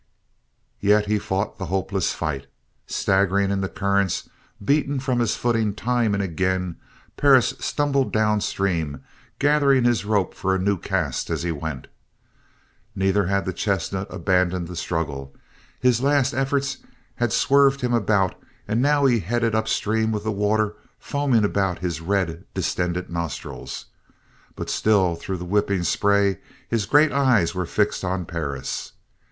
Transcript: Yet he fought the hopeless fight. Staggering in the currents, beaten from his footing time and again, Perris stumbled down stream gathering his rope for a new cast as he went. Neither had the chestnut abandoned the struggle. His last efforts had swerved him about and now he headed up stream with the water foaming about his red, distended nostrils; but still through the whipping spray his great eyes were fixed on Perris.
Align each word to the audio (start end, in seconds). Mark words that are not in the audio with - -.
Yet 0.79 1.05
he 1.05 1.19
fought 1.19 1.59
the 1.59 1.67
hopeless 1.67 2.11
fight. 2.11 2.47
Staggering 2.87 3.51
in 3.51 3.61
the 3.61 3.69
currents, 3.69 4.27
beaten 4.65 4.99
from 4.99 5.19
his 5.19 5.35
footing 5.35 5.75
time 5.75 6.15
and 6.15 6.23
again, 6.23 6.77
Perris 7.17 7.53
stumbled 7.59 8.11
down 8.11 8.41
stream 8.41 9.03
gathering 9.37 9.83
his 9.83 10.03
rope 10.03 10.33
for 10.33 10.55
a 10.55 10.59
new 10.59 10.77
cast 10.79 11.29
as 11.29 11.43
he 11.43 11.51
went. 11.51 11.85
Neither 12.95 13.27
had 13.27 13.45
the 13.45 13.53
chestnut 13.53 14.11
abandoned 14.11 14.67
the 14.67 14.75
struggle. 14.75 15.35
His 15.79 16.01
last 16.01 16.33
efforts 16.33 16.77
had 17.17 17.31
swerved 17.31 17.81
him 17.81 17.93
about 17.93 18.33
and 18.67 18.81
now 18.81 19.05
he 19.05 19.19
headed 19.19 19.53
up 19.53 19.67
stream 19.67 20.11
with 20.11 20.23
the 20.23 20.31
water 20.31 20.77
foaming 20.97 21.43
about 21.45 21.77
his 21.77 22.01
red, 22.01 22.43
distended 22.55 23.11
nostrils; 23.11 23.85
but 24.55 24.67
still 24.67 25.13
through 25.13 25.37
the 25.37 25.45
whipping 25.45 25.83
spray 25.83 26.39
his 26.67 26.87
great 26.87 27.11
eyes 27.11 27.53
were 27.53 27.67
fixed 27.67 28.03
on 28.03 28.25
Perris. 28.25 28.93